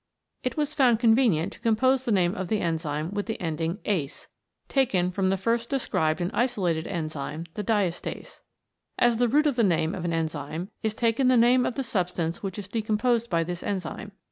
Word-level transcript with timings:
It 0.41 0.57
was 0.57 0.73
found 0.73 0.97
convenient 0.99 1.53
to 1.53 1.59
compose 1.59 2.05
the 2.05 2.11
name 2.11 2.33
of 2.33 2.47
the 2.47 2.59
enzyme 2.59 3.11
with 3.13 3.27
the 3.27 3.39
ending 3.39 3.77
ase, 3.85 4.27
taken 4.67 5.11
from 5.11 5.27
the 5.27 5.37
first 5.37 5.69
described 5.69 6.19
and 6.21 6.31
isolated 6.33 6.87
enzyme, 6.87 7.45
the 7.53 7.61
Diastase. 7.63 8.41
As 8.97 9.17
the 9.17 9.27
root 9.27 9.45
of 9.45 9.57
the 9.57 9.63
name 9.63 9.93
of 9.93 10.03
an 10.03 10.11
enzyme, 10.11 10.71
is 10.81 10.95
taken 10.95 11.27
the 11.27 11.37
name 11.37 11.67
of 11.67 11.75
the 11.75 11.83
substance 11.83 12.41
which 12.41 12.57
is 12.57 12.67
decomposed 12.67 13.29
by 13.29 13.43
this 13.43 13.61
enzyme. 13.61 14.13